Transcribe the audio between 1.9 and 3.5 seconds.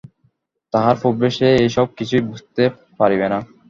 কিছুই বুঝিতে পারিবে না।